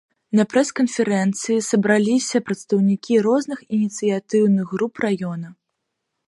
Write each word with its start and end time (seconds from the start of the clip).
На 0.37 0.43
прэс-канферэнцыі 0.51 1.57
сабраліся 1.71 2.41
прадстаўнікі 2.47 3.19
розных 3.27 3.59
ініцыятыўных 3.79 4.65
груп 4.75 4.95
раёна. 5.07 5.47